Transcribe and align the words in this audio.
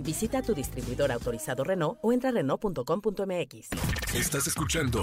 Visita 0.00 0.42
tu 0.42 0.54
distribuidor 0.54 1.12
autorizado 1.12 1.64
Renault 1.64 1.98
o 2.02 2.12
entra 2.12 2.30
a 2.30 2.32
Renault.com.mx. 2.32 3.68
Estás 4.14 4.46
escuchando 4.46 5.02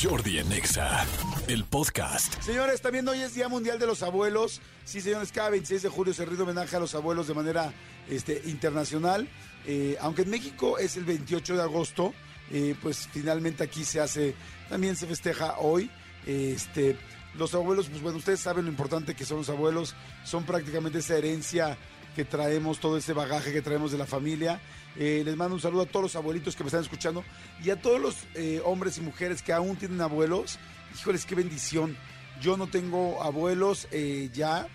Jordi 0.00 0.38
en 0.38 0.52
Exa, 0.52 1.06
el 1.48 1.64
podcast. 1.64 2.40
Señores, 2.42 2.80
también 2.80 3.06
hoy 3.08 3.20
es 3.20 3.34
Día 3.34 3.48
Mundial 3.48 3.78
de 3.78 3.86
los 3.86 4.02
Abuelos. 4.02 4.60
Sí, 4.84 5.00
señores, 5.00 5.32
cada 5.32 5.50
26 5.50 5.82
de 5.82 5.88
julio 5.88 6.14
se 6.14 6.24
rinde 6.24 6.42
homenaje 6.42 6.76
a 6.76 6.80
los 6.80 6.94
abuelos 6.94 7.26
de 7.26 7.34
manera 7.34 7.72
este, 8.08 8.42
internacional. 8.46 9.28
Eh, 9.66 9.96
aunque 10.00 10.22
en 10.22 10.30
México 10.30 10.78
es 10.78 10.96
el 10.96 11.04
28 11.04 11.56
de 11.56 11.62
agosto, 11.62 12.14
eh, 12.50 12.74
pues 12.82 13.08
finalmente 13.12 13.64
aquí 13.64 13.84
se 13.84 14.00
hace, 14.00 14.34
también 14.68 14.96
se 14.96 15.06
festeja 15.06 15.58
hoy. 15.58 15.90
este, 16.26 16.96
los 17.36 17.54
abuelos, 17.54 17.88
pues 17.88 18.00
bueno, 18.00 18.18
ustedes 18.18 18.40
saben 18.40 18.64
lo 18.64 18.70
importante 18.70 19.14
que 19.14 19.24
son 19.24 19.38
los 19.38 19.48
abuelos, 19.48 19.94
son 20.24 20.44
prácticamente 20.44 20.98
esa 20.98 21.16
herencia 21.16 21.76
que 22.14 22.24
traemos, 22.24 22.80
todo 22.80 22.96
ese 22.96 23.12
bagaje 23.12 23.52
que 23.52 23.62
traemos 23.62 23.92
de 23.92 23.98
la 23.98 24.06
familia. 24.06 24.60
Eh, 24.96 25.22
les 25.24 25.36
mando 25.36 25.54
un 25.54 25.60
saludo 25.60 25.82
a 25.82 25.86
todos 25.86 26.04
los 26.04 26.16
abuelitos 26.16 26.54
que 26.56 26.62
me 26.62 26.68
están 26.68 26.82
escuchando 26.82 27.24
y 27.62 27.70
a 27.70 27.80
todos 27.80 28.00
los 28.00 28.16
hombres 28.64 28.98
y 28.98 29.00
mujeres 29.00 29.42
que 29.42 29.52
aún 29.52 29.76
tienen 29.76 30.00
abuelos. 30.00 30.58
Híjoles, 30.98 31.26
qué 31.26 31.34
bendición. 31.34 31.96
Yo 32.40 32.56
no 32.56 32.66
tengo 32.68 33.22
abuelos 33.22 33.88
ya, 34.32 34.68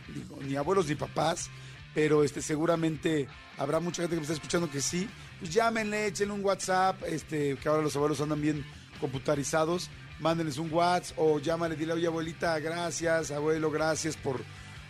ni 0.48 0.56
abuelos 0.56 0.88
ni 0.88 0.96
papás 0.96 1.50
pero 1.94 2.24
este, 2.24 2.42
seguramente 2.42 3.28
habrá 3.58 3.80
mucha 3.80 4.02
gente 4.02 4.16
que 4.16 4.20
me 4.20 4.24
está 4.24 4.34
escuchando 4.34 4.70
que 4.70 4.82
sí. 4.82 5.10
Pues 5.40 5.54
llámenle, 5.54 6.08
échenle 6.08 6.34
un 6.34 6.44
WhatsApp, 6.44 7.02
este, 7.06 7.56
que 7.58 7.70
ahora 7.70 7.82
los 7.82 7.96
abuelos 7.96 8.22
andan 8.22 8.42
bien 8.42 8.66
computarizados. 9.00 9.90
Mándenles 10.20 10.58
un 10.58 10.72
WhatsApp 10.72 11.18
o 11.18 11.40
llámale, 11.40 11.76
dile, 11.76 11.94
oye 11.94 12.08
abuelita, 12.08 12.60
gracias, 12.60 13.32
abuelo, 13.32 13.72
gracias 13.72 14.18
por, 14.18 14.42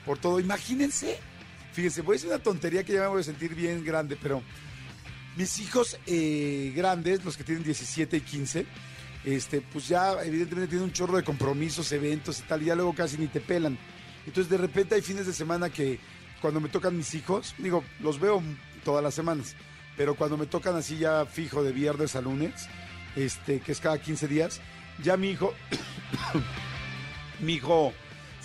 por 0.06 0.18
todo. 0.18 0.40
Imagínense, 0.40 1.20
fíjense, 1.72 2.02
voy 2.02 2.14
a 2.14 2.16
decir 2.16 2.30
una 2.30 2.40
tontería 2.40 2.84
que 2.84 2.94
ya 2.94 3.02
me 3.02 3.08
voy 3.08 3.22
a 3.22 3.24
sentir 3.24 3.56
bien 3.56 3.84
grande, 3.84 4.18
pero 4.22 4.42
mis 5.36 5.60
hijos 5.60 5.98
eh, 6.06 6.74
grandes, 6.76 7.24
los 7.24 7.38
que 7.38 7.44
tienen 7.44 7.64
17 7.64 8.18
y 8.18 8.22
15, 8.22 8.66
este, 9.26 9.62
pues 9.62 9.88
ya 9.88 10.22
evidentemente 10.24 10.70
tienen 10.70 10.86
un 10.86 10.94
chorro 10.94 11.18
de 11.18 11.24
compromisos, 11.24 11.92
eventos 11.92 12.40
y 12.40 12.44
tal, 12.44 12.62
y 12.62 12.66
ya 12.66 12.76
luego 12.76 12.94
casi 12.94 13.18
ni 13.18 13.28
te 13.28 13.40
pelan. 13.40 13.78
Entonces 14.26 14.50
de 14.50 14.58
repente 14.58 14.96
hay 14.96 15.02
fines 15.02 15.26
de 15.26 15.34
semana 15.34 15.70
que 15.70 16.00
cuando 16.42 16.60
me 16.60 16.70
tocan 16.70 16.96
mis 16.96 17.14
hijos, 17.16 17.56
digo, 17.58 17.84
los 18.00 18.20
veo 18.20 18.42
todas 18.84 19.04
las 19.04 19.14
semanas, 19.14 19.56
pero 19.98 20.16
cuando 20.16 20.38
me 20.38 20.46
tocan 20.46 20.76
así 20.76 20.98
ya 20.98 21.26
fijo 21.26 21.64
de 21.64 21.72
viernes 21.72 22.16
a 22.16 22.22
lunes, 22.22 22.68
este, 23.16 23.60
que 23.60 23.72
es 23.72 23.80
cada 23.80 24.00
15 24.02 24.28
días, 24.28 24.62
ya 25.04 25.18
mi 25.18 25.30
hijo, 25.32 25.54
mi 27.40 27.54
hijo 27.54 27.94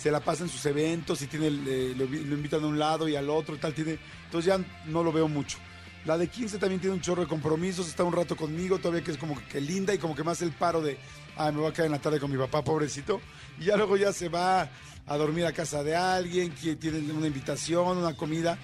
se 0.05 0.11
la 0.11 0.19
pasa 0.19 0.43
en 0.43 0.49
sus 0.51 0.63
eventos 0.67 1.19
y 1.23 1.25
tiene, 1.25 1.49
lo, 1.49 2.05
invitan 2.05 2.63
a 2.63 2.67
un 2.67 2.77
lado 2.77 3.09
y 3.09 3.15
al 3.15 3.27
otro 3.27 3.55
y 3.55 3.57
tal, 3.57 3.73
tiene, 3.73 3.97
entonces 4.25 4.53
ya 4.53 4.63
no 4.85 5.03
lo 5.03 5.11
veo 5.11 5.27
mucho. 5.27 5.57
La 6.05 6.15
de 6.15 6.27
15 6.27 6.59
también 6.59 6.79
tiene 6.79 6.95
un 6.95 7.01
chorro 7.01 7.23
de 7.23 7.27
compromisos, 7.27 7.87
está 7.87 8.03
un 8.03 8.13
rato 8.13 8.35
conmigo, 8.35 8.77
todavía 8.77 9.03
que 9.03 9.09
es 9.09 9.17
como 9.17 9.35
que, 9.47 9.59
linda 9.59 9.95
y 9.95 9.97
como 9.97 10.15
que 10.15 10.23
más 10.23 10.43
el 10.43 10.51
paro 10.51 10.79
de, 10.79 10.99
ah, 11.37 11.51
me 11.51 11.57
voy 11.57 11.71
a 11.71 11.73
quedar 11.73 11.87
en 11.87 11.93
la 11.93 11.99
tarde 11.99 12.19
con 12.19 12.29
mi 12.29 12.37
papá, 12.37 12.63
pobrecito. 12.63 13.19
Y 13.59 13.63
ya 13.63 13.77
luego 13.77 13.97
ya 13.97 14.13
se 14.13 14.29
va 14.29 14.69
a 15.07 15.17
dormir 15.17 15.47
a 15.47 15.53
casa 15.53 15.83
de 15.83 15.95
alguien, 15.95 16.51
que 16.51 16.75
tiene 16.75 17.11
una 17.11 17.25
invitación, 17.25 17.97
una 17.97 18.15
comida. 18.15 18.59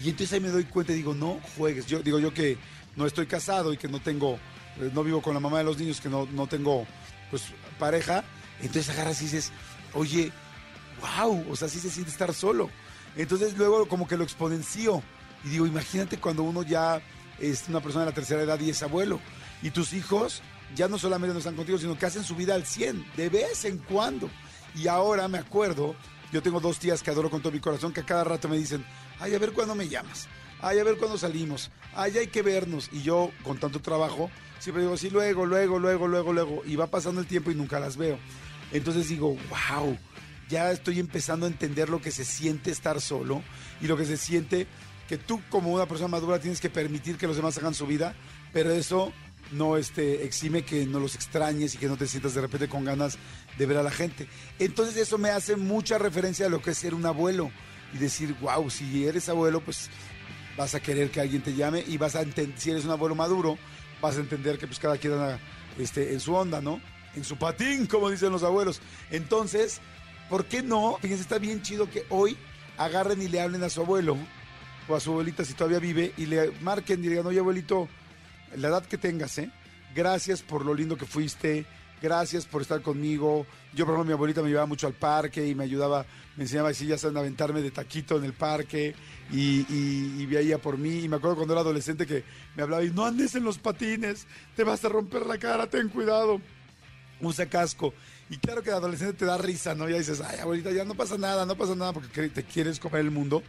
Y 0.00 0.10
entonces 0.10 0.32
ahí 0.34 0.38
me 0.38 0.50
doy 0.50 0.62
cuenta 0.62 0.92
y 0.92 0.94
digo, 0.94 1.12
no 1.12 1.40
juegues. 1.56 1.86
Yo 1.86 2.04
digo 2.04 2.20
yo 2.20 2.32
que 2.32 2.56
no 2.94 3.04
estoy 3.04 3.26
casado 3.26 3.72
y 3.72 3.78
que 3.78 3.88
no 3.88 3.98
tengo, 3.98 4.38
eh, 4.80 4.92
no 4.94 5.02
vivo 5.02 5.20
con 5.20 5.34
la 5.34 5.40
mamá 5.40 5.58
de 5.58 5.64
los 5.64 5.76
niños, 5.76 6.00
que 6.00 6.08
no, 6.08 6.28
no 6.30 6.46
tengo 6.46 6.86
pues 7.30 7.46
pareja. 7.80 8.22
Entonces 8.60 8.90
agarras 8.90 9.20
y 9.22 9.24
dices, 9.24 9.50
oye, 9.94 10.30
wow, 11.04 11.44
o 11.50 11.56
sea, 11.56 11.68
sí 11.68 11.78
se 11.78 11.90
siente 11.90 12.10
estar 12.10 12.32
solo. 12.32 12.70
Entonces 13.16 13.56
luego 13.56 13.86
como 13.86 14.08
que 14.08 14.16
lo 14.16 14.24
exponencio. 14.24 15.02
Y 15.44 15.48
digo, 15.48 15.66
imagínate 15.66 16.18
cuando 16.18 16.42
uno 16.42 16.62
ya 16.62 17.02
es 17.38 17.68
una 17.68 17.80
persona 17.80 18.04
de 18.04 18.10
la 18.10 18.14
tercera 18.14 18.42
edad 18.42 18.58
y 18.60 18.70
es 18.70 18.82
abuelo. 18.82 19.20
Y 19.62 19.70
tus 19.70 19.92
hijos 19.92 20.42
ya 20.74 20.88
no 20.88 20.98
solamente 20.98 21.32
no 21.32 21.38
están 21.38 21.56
contigo, 21.56 21.78
sino 21.78 21.98
que 21.98 22.06
hacen 22.06 22.24
su 22.24 22.34
vida 22.34 22.54
al 22.54 22.66
100, 22.66 23.12
de 23.16 23.28
vez 23.28 23.64
en 23.64 23.78
cuando. 23.78 24.30
Y 24.74 24.88
ahora 24.88 25.28
me 25.28 25.38
acuerdo, 25.38 25.94
yo 26.32 26.42
tengo 26.42 26.60
dos 26.60 26.78
tías 26.78 27.02
que 27.02 27.10
adoro 27.10 27.30
con 27.30 27.40
todo 27.40 27.52
mi 27.52 27.60
corazón, 27.60 27.92
que 27.92 28.00
a 28.00 28.06
cada 28.06 28.24
rato 28.24 28.48
me 28.48 28.58
dicen, 28.58 28.84
ay, 29.20 29.34
a 29.34 29.38
ver 29.38 29.52
cuándo 29.52 29.74
me 29.74 29.88
llamas, 29.88 30.26
ay, 30.60 30.78
a 30.78 30.84
ver 30.84 30.96
cuándo 30.96 31.16
salimos, 31.16 31.70
ay, 31.94 32.18
hay 32.18 32.26
que 32.26 32.42
vernos. 32.42 32.88
Y 32.92 33.02
yo, 33.02 33.30
con 33.44 33.58
tanto 33.58 33.80
trabajo, 33.80 34.30
siempre 34.58 34.82
digo, 34.82 34.96
sí, 34.96 35.10
luego, 35.10 35.46
luego, 35.46 35.78
luego, 35.78 36.08
luego, 36.08 36.32
luego. 36.32 36.62
Y 36.64 36.76
va 36.76 36.88
pasando 36.88 37.20
el 37.20 37.26
tiempo 37.26 37.50
y 37.50 37.54
nunca 37.54 37.78
las 37.78 37.96
veo. 37.96 38.18
Entonces 38.72 39.08
digo, 39.08 39.36
wow, 39.50 39.96
ya 40.48 40.70
estoy 40.70 41.00
empezando 41.00 41.46
a 41.46 41.48
entender 41.48 41.88
lo 41.88 42.00
que 42.00 42.10
se 42.10 42.24
siente 42.24 42.70
estar 42.70 43.00
solo 43.00 43.42
y 43.80 43.86
lo 43.86 43.96
que 43.96 44.04
se 44.04 44.16
siente 44.16 44.66
que 45.08 45.18
tú 45.18 45.40
como 45.50 45.72
una 45.72 45.86
persona 45.86 46.08
madura 46.08 46.38
tienes 46.38 46.60
que 46.60 46.70
permitir 46.70 47.16
que 47.16 47.26
los 47.26 47.36
demás 47.36 47.58
hagan 47.58 47.74
su 47.74 47.86
vida, 47.86 48.14
pero 48.52 48.70
eso 48.70 49.12
no 49.52 49.76
este, 49.76 50.24
exime 50.24 50.64
que 50.64 50.86
no 50.86 50.98
los 50.98 51.14
extrañes 51.14 51.74
y 51.74 51.78
que 51.78 51.86
no 51.86 51.96
te 51.96 52.06
sientas 52.06 52.34
de 52.34 52.40
repente 52.40 52.68
con 52.68 52.84
ganas 52.84 53.18
de 53.58 53.66
ver 53.66 53.76
a 53.76 53.82
la 53.82 53.90
gente. 53.90 54.26
Entonces 54.58 54.96
eso 54.96 55.18
me 55.18 55.30
hace 55.30 55.56
mucha 55.56 55.98
referencia 55.98 56.46
a 56.46 56.48
lo 56.48 56.62
que 56.62 56.70
es 56.70 56.78
ser 56.78 56.94
un 56.94 57.06
abuelo 57.06 57.50
y 57.92 57.98
decir, 57.98 58.34
wow, 58.40 58.68
si 58.70 59.06
eres 59.06 59.28
abuelo, 59.28 59.60
pues 59.60 59.90
vas 60.56 60.74
a 60.74 60.80
querer 60.80 61.10
que 61.10 61.20
alguien 61.20 61.42
te 61.42 61.54
llame 61.54 61.84
y 61.86 61.98
vas 61.98 62.16
a 62.16 62.22
entender, 62.22 62.58
si 62.58 62.70
eres 62.70 62.84
un 62.84 62.90
abuelo 62.90 63.14
maduro, 63.14 63.58
vas 64.00 64.16
a 64.16 64.20
entender 64.20 64.58
que 64.58 64.66
pues 64.66 64.78
cada 64.78 64.96
quien 64.98 65.14
anda 65.14 65.38
este, 65.78 66.12
en 66.12 66.20
su 66.20 66.34
onda, 66.34 66.60
¿no? 66.60 66.80
En 67.14 67.24
su 67.24 67.36
patín, 67.36 67.86
como 67.86 68.10
dicen 68.10 68.32
los 68.32 68.42
abuelos. 68.42 68.80
Entonces, 69.10 69.80
¿por 70.28 70.46
qué 70.46 70.62
no? 70.62 70.98
Fíjense, 71.00 71.22
está 71.22 71.38
bien 71.38 71.62
chido 71.62 71.90
que 71.90 72.04
hoy 72.08 72.36
agarren 72.76 73.20
y 73.22 73.28
le 73.28 73.40
hablen 73.40 73.62
a 73.62 73.70
su 73.70 73.80
abuelo 73.80 74.16
o 74.88 74.94
a 74.94 75.00
su 75.00 75.12
abuelita 75.12 75.44
si 75.44 75.54
todavía 75.54 75.78
vive 75.78 76.12
y 76.16 76.26
le 76.26 76.50
marquen 76.60 77.00
y 77.00 77.04
le 77.04 77.10
digan, 77.10 77.26
oye 77.26 77.38
abuelito, 77.38 77.88
la 78.56 78.68
edad 78.68 78.84
que 78.84 78.98
tengas, 78.98 79.38
¿eh? 79.38 79.50
Gracias 79.94 80.42
por 80.42 80.64
lo 80.64 80.74
lindo 80.74 80.96
que 80.96 81.06
fuiste, 81.06 81.66
gracias 82.02 82.46
por 82.46 82.62
estar 82.62 82.82
conmigo. 82.82 83.46
Yo, 83.72 83.86
por 83.86 83.94
ejemplo, 83.94 84.04
mi 84.04 84.12
abuelita 84.12 84.42
me 84.42 84.48
llevaba 84.48 84.66
mucho 84.66 84.86
al 84.86 84.92
parque 84.92 85.46
y 85.46 85.54
me 85.54 85.64
ayudaba, 85.64 86.04
me 86.36 86.44
enseñaba 86.44 86.70
así, 86.70 86.86
ya 86.86 86.98
saben, 86.98 87.16
a 87.16 87.20
aventarme 87.20 87.62
de 87.62 87.70
taquito 87.70 88.18
en 88.18 88.24
el 88.24 88.32
parque 88.32 88.94
y, 89.30 90.26
veía 90.26 90.58
por 90.58 90.78
mí. 90.78 91.04
Y 91.04 91.08
me 91.08 91.16
acuerdo 91.16 91.36
cuando 91.36 91.54
era 91.54 91.60
adolescente 91.60 92.06
que 92.06 92.24
me 92.56 92.62
hablaba 92.62 92.84
y 92.84 92.90
no 92.90 93.06
andes 93.06 93.34
en 93.36 93.44
los 93.44 93.58
patines, 93.58 94.26
te 94.56 94.64
vas 94.64 94.84
a 94.84 94.88
romper 94.88 95.26
la 95.26 95.38
cara, 95.38 95.68
ten 95.68 95.88
cuidado. 95.88 96.40
Usa 97.20 97.46
casco. 97.46 97.94
Y 98.30 98.38
claro 98.38 98.62
que 98.62 98.70
el 98.70 98.76
adolescente 98.76 99.14
te 99.14 99.24
da 99.26 99.36
risa, 99.36 99.74
¿no? 99.74 99.88
Ya 99.88 99.98
dices, 99.98 100.20
ay, 100.20 100.38
abuelita, 100.40 100.72
ya 100.72 100.84
no 100.84 100.94
pasa 100.94 101.18
nada, 101.18 101.44
no 101.44 101.56
pasa 101.56 101.74
nada 101.74 101.92
porque 101.92 102.28
te 102.28 102.42
quieres 102.44 102.80
comer 102.80 103.00
el 103.00 103.10
mundo, 103.10 103.42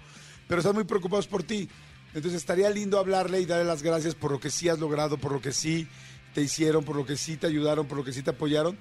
pero 0.47 0.59
están 0.59 0.75
muy 0.75 0.83
preocupados 0.83 1.27
por 1.27 1.43
ti. 1.43 1.69
Entonces 2.13 2.39
estaría 2.39 2.69
lindo 2.69 2.99
hablarle 2.99 3.41
y 3.41 3.45
darle 3.45 3.65
las 3.65 3.83
gracias 3.83 4.15
por 4.15 4.31
lo 4.31 4.39
que 4.39 4.49
sí 4.49 4.69
has 4.69 4.79
logrado, 4.79 5.17
por 5.17 5.31
lo 5.31 5.41
que 5.41 5.51
sí 5.51 5.87
te 6.33 6.41
hicieron, 6.41 6.83
por 6.83 6.95
lo 6.95 7.05
que 7.05 7.17
sí 7.17 7.37
te 7.37 7.47
ayudaron, 7.47 7.87
por 7.87 7.97
lo 7.97 8.03
que 8.03 8.13
sí 8.13 8.21
te 8.21 8.31
apoyaron. 8.31 8.77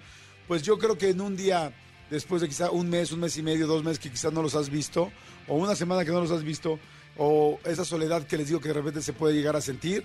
Pues 0.49 0.63
yo 0.63 0.79
creo 0.79 0.99
que 0.99 1.11
en 1.11 1.21
un 1.21 1.37
día, 1.37 1.73
después 2.11 2.43
de 2.43 2.49
quizá 2.49 2.71
un 2.71 2.91
mes, 2.91 3.13
un 3.13 3.21
mes 3.21 3.37
y 3.37 3.43
medio, 3.43 3.67
dos 3.67 3.83
meses 3.83 3.99
que 3.99 4.11
quizás 4.11 4.33
no 4.33 4.43
los 4.43 4.55
has 4.55 4.71
visto, 4.71 5.11
o 5.49 5.57
una 5.57 5.75
semana 5.75 6.05
que 6.05 6.11
no 6.11 6.21
los 6.21 6.31
has 6.31 6.43
visto, 6.43 6.79
o 7.17 7.59
esa 7.65 7.85
soledad 7.85 8.27
que 8.27 8.37
les 8.37 8.49
digo 8.49 8.61
que 8.61 8.69
de 8.69 8.75
repente 8.75 9.01
se 9.01 9.13
puede 9.13 9.35
llegar 9.35 9.57
a 9.57 9.61
sentir, 9.61 10.05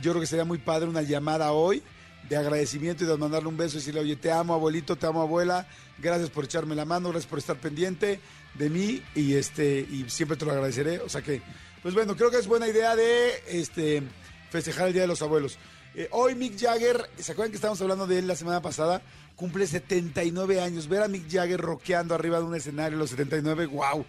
yo 0.00 0.12
creo 0.12 0.20
que 0.20 0.26
sería 0.26 0.44
muy 0.44 0.58
padre 0.58 0.88
una 0.88 1.02
llamada 1.02 1.52
hoy 1.52 1.82
de 2.28 2.36
agradecimiento 2.36 3.04
y 3.04 3.06
de 3.06 3.16
mandarle 3.16 3.48
un 3.48 3.56
beso 3.56 3.76
y 3.76 3.80
decirle, 3.80 4.00
oye, 4.00 4.16
te 4.16 4.30
amo 4.30 4.54
abuelito, 4.54 4.96
te 4.96 5.06
amo 5.06 5.22
abuela, 5.22 5.66
gracias 5.98 6.30
por 6.30 6.44
echarme 6.44 6.74
la 6.74 6.84
mano, 6.84 7.10
gracias 7.10 7.28
por 7.28 7.38
estar 7.38 7.56
pendiente 7.56 8.20
de 8.54 8.70
mí 8.70 9.02
y 9.14 9.34
este 9.34 9.80
y 9.80 10.04
siempre 10.08 10.36
te 10.36 10.44
lo 10.44 10.52
agradeceré. 10.52 11.00
O 11.00 11.08
sea 11.08 11.22
que 11.22 11.42
pues 11.82 11.94
bueno, 11.94 12.14
creo 12.14 12.30
que 12.30 12.36
es 12.36 12.46
buena 12.46 12.68
idea 12.68 12.94
de 12.94 13.42
este, 13.48 14.02
festejar 14.50 14.88
el 14.88 14.92
Día 14.92 15.02
de 15.02 15.08
los 15.08 15.22
Abuelos. 15.22 15.58
Eh, 15.94 16.08
hoy 16.12 16.34
Mick 16.34 16.60
Jagger, 16.60 17.08
¿se 17.18 17.32
acuerdan 17.32 17.50
que 17.50 17.56
estábamos 17.56 17.80
hablando 17.80 18.06
de 18.06 18.18
él 18.18 18.26
la 18.26 18.36
semana 18.36 18.60
pasada? 18.60 19.00
Cumple 19.34 19.66
79 19.66 20.60
años. 20.60 20.88
Ver 20.88 21.02
a 21.02 21.08
Mick 21.08 21.24
Jagger 21.30 21.58
rockeando 21.58 22.14
arriba 22.14 22.38
de 22.38 22.44
un 22.44 22.54
escenario 22.54 22.98
los 22.98 23.10
79, 23.10 23.64
wow. 23.66 24.04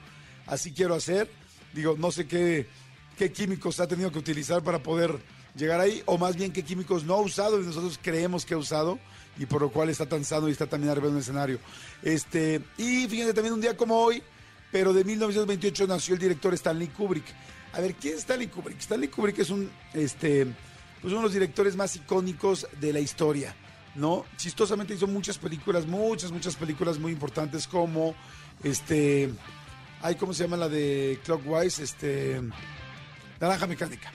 Así 0.48 0.74
quiero 0.74 0.96
hacer. 0.96 1.32
Digo, 1.74 1.96
no 1.98 2.12
sé 2.12 2.28
qué, 2.28 2.68
qué 3.18 3.32
químicos 3.32 3.80
ha 3.80 3.88
tenido 3.88 4.12
que 4.12 4.20
utilizar 4.20 4.62
para 4.62 4.84
poder 4.84 5.18
llegar 5.56 5.80
ahí, 5.80 6.02
o 6.06 6.18
más 6.18 6.36
bien 6.36 6.52
qué 6.52 6.64
químicos 6.64 7.04
no 7.04 7.16
ha 7.16 7.22
usado 7.22 7.60
y 7.62 7.66
nosotros 7.66 8.00
creemos 8.02 8.46
que 8.46 8.54
ha 8.54 8.58
usado 8.58 9.00
y 9.38 9.46
por 9.46 9.62
lo 9.62 9.72
cual 9.72 9.90
está 9.90 10.06
tan 10.06 10.24
sano 10.24 10.50
y 10.50 10.52
está 10.52 10.68
también 10.68 10.92
arriba 10.92 11.08
de 11.08 11.14
un 11.14 11.20
escenario. 11.20 11.60
Este, 12.04 12.62
y 12.78 13.08
fíjense 13.08 13.34
también 13.34 13.54
un 13.54 13.62
día 13.62 13.76
como 13.76 13.98
hoy, 13.98 14.22
pero 14.72 14.94
de 14.94 15.04
1928 15.04 15.88
nació 15.88 16.16
el 16.16 16.22
director 16.22 16.54
Stanley 16.54 16.88
Kubrick. 16.88 17.26
A 17.74 17.82
ver, 17.82 17.96
¿quién 17.96 18.16
es 18.16 18.22
Stanley 18.22 18.48
Kubrick? 18.48 18.80
Stanley 18.80 19.10
Kubrick 19.10 19.40
es 19.40 19.50
un, 19.50 19.70
este, 19.94 20.46
pues 21.02 21.12
uno 21.12 21.18
de 21.18 21.24
los 21.24 21.34
directores 21.34 21.76
más 21.76 21.96
icónicos 21.96 22.68
de 22.80 22.94
la 22.94 23.00
historia. 23.00 23.56
¿no? 23.96 24.26
Chistosamente 24.38 24.94
hizo 24.94 25.08
muchas 25.08 25.38
películas, 25.38 25.86
muchas, 25.86 26.32
muchas 26.32 26.56
películas 26.56 26.98
muy 26.98 27.12
importantes 27.12 27.68
como, 27.68 28.16
este, 28.64 29.30
ay, 30.02 30.16
¿cómo 30.16 30.34
se 30.34 30.44
llama 30.44 30.58
la 30.58 30.70
de 30.70 31.20
Clockwise? 31.26 31.80
Este, 31.80 32.42
Naranja 33.40 33.68
Mecánica. 33.68 34.12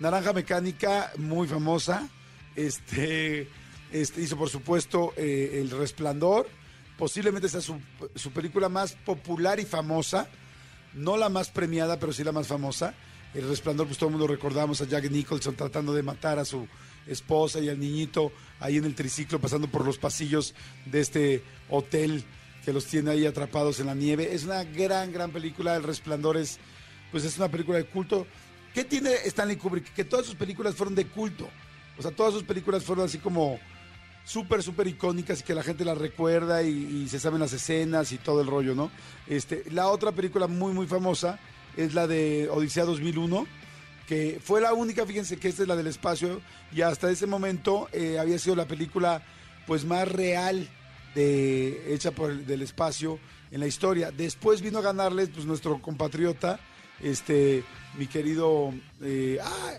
Naranja 0.00 0.32
Mecánica, 0.32 1.12
muy 1.16 1.48
famosa. 1.48 2.08
Este, 2.54 3.48
este 3.92 4.22
hizo, 4.22 4.36
por 4.36 4.48
supuesto, 4.48 5.12
eh, 5.16 5.58
El 5.60 5.70
Resplandor. 5.70 6.48
Posiblemente 6.96 7.48
sea 7.48 7.60
su, 7.60 7.80
su 8.14 8.32
película 8.32 8.68
más 8.68 8.94
popular 8.94 9.60
y 9.60 9.64
famosa. 9.64 10.28
No 10.94 11.16
la 11.16 11.28
más 11.28 11.50
premiada, 11.50 11.98
pero 11.98 12.12
sí 12.12 12.24
la 12.24 12.32
más 12.32 12.46
famosa. 12.46 12.94
El 13.34 13.48
Resplandor, 13.48 13.86
pues 13.86 13.98
todo 13.98 14.08
el 14.08 14.16
mundo 14.16 14.26
recordamos 14.26 14.80
a 14.80 14.86
Jack 14.86 15.10
Nicholson 15.10 15.54
tratando 15.54 15.92
de 15.92 16.02
matar 16.02 16.38
a 16.38 16.44
su 16.44 16.66
esposa 17.06 17.60
y 17.60 17.68
al 17.68 17.78
niñito 17.78 18.32
ahí 18.60 18.76
en 18.76 18.84
el 18.84 18.94
triciclo 18.94 19.40
pasando 19.40 19.68
por 19.68 19.84
los 19.84 19.98
pasillos 19.98 20.54
de 20.86 21.00
este 21.00 21.42
hotel 21.70 22.24
que 22.64 22.72
los 22.72 22.86
tiene 22.86 23.10
ahí 23.10 23.26
atrapados 23.26 23.80
en 23.80 23.86
la 23.86 23.94
nieve. 23.94 24.34
Es 24.34 24.44
una 24.44 24.64
gran, 24.64 25.12
gran 25.12 25.30
película. 25.30 25.76
El 25.76 25.82
Resplandor 25.82 26.36
es, 26.36 26.58
pues 27.10 27.24
es 27.24 27.36
una 27.38 27.48
película 27.48 27.78
de 27.78 27.84
culto. 27.84 28.26
¿Qué 28.74 28.84
tiene 28.84 29.12
Stanley 29.24 29.56
Kubrick? 29.56 29.92
Que 29.94 30.04
todas 30.04 30.26
sus 30.26 30.34
películas 30.34 30.74
fueron 30.74 30.94
de 30.94 31.06
culto. 31.06 31.48
O 31.98 32.02
sea, 32.02 32.10
todas 32.10 32.32
sus 32.32 32.44
películas 32.44 32.84
fueron 32.84 33.06
así 33.06 33.18
como 33.18 33.58
súper, 34.24 34.62
súper 34.62 34.86
icónicas 34.86 35.40
y 35.40 35.42
que 35.42 35.54
la 35.54 35.62
gente 35.62 35.84
las 35.86 35.96
recuerda 35.96 36.62
y, 36.62 37.08
se 37.08 37.18
saben 37.18 37.40
las 37.40 37.52
escenas 37.54 38.12
y 38.12 38.18
todo 38.18 38.42
el 38.42 38.46
rollo, 38.46 38.74
¿no? 38.74 38.90
Este, 39.26 39.64
la 39.70 39.88
otra 39.88 40.12
película 40.12 40.46
muy, 40.46 40.72
muy 40.72 40.86
famosa 40.86 41.38
es 41.76 41.94
la 41.94 42.06
de 42.06 42.48
Odisea 42.50 42.84
2001, 42.84 43.46
que 44.06 44.38
fue 44.42 44.60
la 44.60 44.74
única, 44.74 45.06
fíjense 45.06 45.38
que 45.38 45.48
esta 45.48 45.62
es 45.62 45.68
la 45.68 45.76
del 45.76 45.86
espacio, 45.86 46.42
y 46.72 46.82
hasta 46.82 47.10
ese 47.10 47.26
momento 47.26 47.88
eh, 47.92 48.18
había 48.18 48.38
sido 48.38 48.54
la 48.54 48.66
película 48.66 49.22
pues 49.66 49.84
más 49.84 50.06
real 50.06 50.68
de, 51.14 51.94
hecha 51.94 52.10
por 52.10 52.30
el, 52.30 52.46
del 52.46 52.62
espacio 52.62 53.18
en 53.50 53.60
la 53.60 53.66
historia. 53.66 54.10
Después 54.10 54.60
vino 54.60 54.78
a 54.78 54.82
ganarles 54.82 55.30
pues 55.30 55.46
nuestro 55.46 55.80
compatriota, 55.80 56.60
este, 57.00 57.64
mi 57.96 58.06
querido 58.06 58.72
eh, 59.02 59.38
ah, 59.42 59.72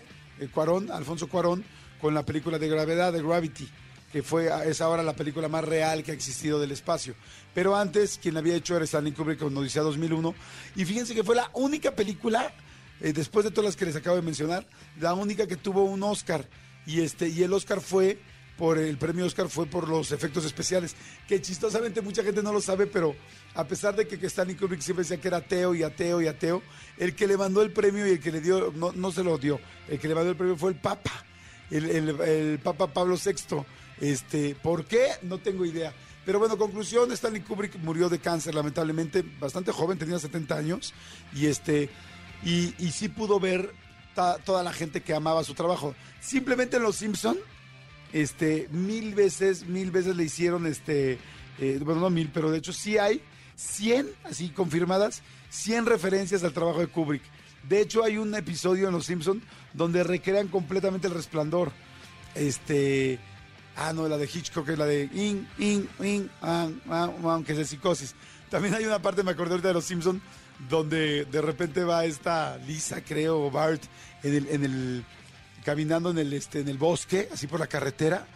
Cuarón, 0.52 0.90
Alfonso 0.90 1.28
Cuarón, 1.28 1.64
con 2.00 2.14
la 2.14 2.24
película 2.24 2.58
de 2.58 2.68
Gravedad, 2.68 3.12
de 3.12 3.22
Gravity 3.22 3.68
que 4.12 4.22
fue 4.22 4.50
es 4.68 4.80
ahora 4.80 5.02
la 5.02 5.14
película 5.14 5.48
más 5.48 5.64
real 5.64 6.02
que 6.02 6.10
ha 6.10 6.14
existido 6.14 6.60
del 6.60 6.72
espacio. 6.72 7.14
Pero 7.54 7.76
antes, 7.76 8.18
quien 8.20 8.34
la 8.34 8.40
había 8.40 8.56
hecho 8.56 8.76
era 8.76 8.84
Stanley 8.84 9.12
Kubrick 9.12 9.38
con 9.38 9.56
Odisea 9.56 9.82
2001. 9.82 10.34
Y 10.76 10.84
fíjense 10.84 11.14
que 11.14 11.24
fue 11.24 11.36
la 11.36 11.50
única 11.54 11.94
película, 11.94 12.52
eh, 13.00 13.12
después 13.12 13.44
de 13.44 13.50
todas 13.50 13.66
las 13.66 13.76
que 13.76 13.86
les 13.86 13.96
acabo 13.96 14.16
de 14.16 14.22
mencionar, 14.22 14.66
la 15.00 15.14
única 15.14 15.46
que 15.46 15.56
tuvo 15.56 15.84
un 15.84 16.02
Oscar. 16.02 16.48
Y, 16.86 17.02
este, 17.02 17.28
y 17.28 17.42
el 17.42 17.52
Oscar 17.52 17.80
fue, 17.80 18.18
por 18.60 18.76
el 18.76 18.98
premio 18.98 19.24
Oscar 19.24 19.48
fue 19.48 19.64
por 19.64 19.88
los 19.88 20.12
efectos 20.12 20.44
especiales. 20.44 20.94
Que 21.26 21.40
chistosamente 21.40 22.02
mucha 22.02 22.22
gente 22.22 22.42
no 22.42 22.52
lo 22.52 22.60
sabe, 22.60 22.86
pero 22.86 23.16
a 23.54 23.66
pesar 23.66 23.96
de 23.96 24.06
que, 24.06 24.26
Stanley 24.26 24.54
Kubrick 24.54 24.82
siempre 24.82 25.02
decía 25.02 25.18
que 25.18 25.28
era 25.28 25.38
ateo 25.38 25.74
y 25.74 25.82
ateo 25.82 26.20
y 26.20 26.26
ateo, 26.26 26.62
el 26.98 27.14
que 27.14 27.26
le 27.26 27.38
mandó 27.38 27.62
el 27.62 27.72
premio 27.72 28.06
y 28.06 28.10
el 28.10 28.20
que 28.20 28.30
le 28.30 28.42
dio, 28.42 28.70
no, 28.76 28.92
no 28.92 29.12
se 29.12 29.24
lo 29.24 29.38
dio, 29.38 29.58
el 29.88 29.98
que 29.98 30.08
le 30.08 30.14
mandó 30.14 30.28
el 30.28 30.36
premio 30.36 30.58
fue 30.58 30.72
el 30.72 30.76
Papa, 30.76 31.24
el, 31.70 31.88
el, 31.88 32.20
el 32.20 32.58
Papa 32.58 32.88
Pablo 32.88 33.16
VI. 33.16 33.64
Este, 33.98 34.54
¿Por 34.56 34.84
qué? 34.84 35.06
No 35.22 35.38
tengo 35.38 35.64
idea. 35.64 35.94
Pero 36.26 36.38
bueno, 36.38 36.58
conclusión, 36.58 37.10
Stanley 37.12 37.40
Kubrick 37.40 37.76
murió 37.76 38.10
de 38.10 38.18
cáncer, 38.18 38.54
lamentablemente, 38.54 39.24
bastante 39.40 39.72
joven, 39.72 39.96
tenía 39.96 40.18
70 40.18 40.54
años, 40.54 40.92
y 41.32 41.46
este, 41.46 41.88
y, 42.44 42.74
y 42.78 42.92
sí 42.92 43.08
pudo 43.08 43.40
ver 43.40 43.72
ta, 44.14 44.36
toda 44.36 44.62
la 44.62 44.74
gente 44.74 45.00
que 45.00 45.14
amaba 45.14 45.44
su 45.44 45.54
trabajo. 45.54 45.94
Simplemente 46.20 46.76
en 46.76 46.82
Los 46.82 46.96
Simpson, 46.96 47.38
este, 48.12 48.68
mil 48.70 49.14
veces, 49.14 49.66
mil 49.66 49.90
veces 49.90 50.16
le 50.16 50.24
hicieron, 50.24 50.66
este, 50.66 51.18
eh, 51.58 51.78
bueno, 51.82 52.00
no 52.00 52.10
mil, 52.10 52.30
pero 52.32 52.50
de 52.50 52.58
hecho 52.58 52.72
sí 52.72 52.98
hay 52.98 53.20
100, 53.56 54.08
así 54.24 54.48
confirmadas, 54.50 55.22
100 55.50 55.86
referencias 55.86 56.44
al 56.44 56.52
trabajo 56.52 56.80
de 56.80 56.86
Kubrick. 56.86 57.22
De 57.68 57.80
hecho, 57.80 58.04
hay 58.04 58.16
un 58.16 58.34
episodio 58.34 58.88
en 58.88 58.94
Los 58.94 59.06
Simpson 59.06 59.42
donde 59.74 60.02
recrean 60.02 60.48
completamente 60.48 61.08
el 61.08 61.14
resplandor. 61.14 61.72
Este, 62.34 63.18
Ah, 63.76 63.92
no, 63.94 64.08
la 64.08 64.18
de 64.18 64.26
Hitchcock 64.26 64.68
es 64.68 64.78
la 64.78 64.84
de 64.84 65.08
in, 65.14 65.48
in, 65.58 65.88
in, 66.00 66.30
an, 66.42 66.82
es 67.46 67.56
de 67.56 67.64
psicosis. 67.64 68.14
También 68.50 68.74
hay 68.74 68.84
una 68.84 69.00
parte, 69.00 69.22
me 69.22 69.30
acordé 69.30 69.52
ahorita 69.52 69.68
de 69.68 69.74
Los 69.74 69.84
Simpson 69.84 70.20
donde 70.68 71.24
de 71.24 71.40
repente 71.40 71.84
va 71.84 72.04
esta 72.04 72.58
Lisa, 72.58 73.02
creo, 73.02 73.46
o 73.46 73.50
Bart, 73.50 73.82
en 74.22 74.34
el, 74.34 74.48
en 74.48 74.64
el, 74.64 75.04
caminando 75.64 76.10
en 76.10 76.18
el, 76.18 76.32
este, 76.32 76.60
en 76.60 76.68
el 76.68 76.78
bosque, 76.78 77.28
así 77.32 77.46
por 77.46 77.60
la 77.60 77.66
carretera, 77.66 78.26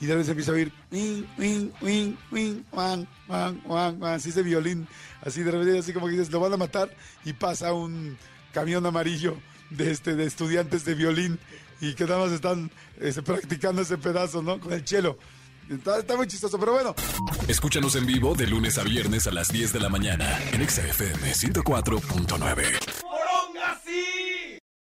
y 0.00 0.06
de 0.06 0.14
repente 0.14 0.30
empieza 0.30 0.52
a 0.52 0.54
oír, 0.54 0.72
in, 0.92 1.26
in, 1.38 1.72
in, 1.82 2.18
in, 2.32 2.66
wan, 2.72 3.06
wan, 3.28 3.60
wan, 3.66 4.00
wan, 4.00 4.14
así 4.14 4.30
ese 4.30 4.42
violín, 4.42 4.88
así 5.22 5.42
de 5.42 5.50
repente, 5.50 5.78
así 5.78 5.92
como 5.92 6.06
que 6.06 6.12
dices, 6.12 6.30
lo 6.30 6.40
van 6.40 6.52
a 6.52 6.56
matar, 6.56 6.90
y 7.24 7.32
pasa 7.34 7.72
un 7.72 8.16
camión 8.52 8.84
amarillo 8.86 9.36
de, 9.70 9.90
este, 9.90 10.16
de 10.16 10.24
estudiantes 10.24 10.84
de 10.84 10.94
violín 10.94 11.38
y 11.80 11.94
que 11.94 12.04
nada 12.04 12.18
más 12.18 12.32
están 12.32 12.70
este, 13.00 13.22
practicando 13.22 13.82
ese 13.82 13.98
pedazo, 13.98 14.42
¿no? 14.42 14.60
Con 14.60 14.72
el 14.72 14.84
chelo. 14.84 15.18
Está, 15.70 15.98
está, 16.00 16.16
muy 16.16 16.26
chistoso, 16.26 16.58
pero 16.58 16.72
bueno. 16.72 16.94
Escúchanos 17.46 17.94
en 17.94 18.04
vivo 18.04 18.34
de 18.34 18.48
lunes 18.48 18.76
a 18.78 18.82
viernes 18.82 19.28
a 19.28 19.30
las 19.30 19.48
10 19.48 19.72
de 19.72 19.80
la 19.80 19.88
mañana 19.88 20.36
en 20.52 20.68
XFM 20.68 21.32
104.9. 21.32 22.79